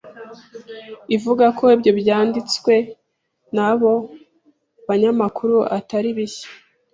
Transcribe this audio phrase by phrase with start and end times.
[1.15, 2.73] ivuga ko ibyo byanditswe
[3.55, 3.93] n'abo
[4.87, 6.49] banyamakuru atari bishya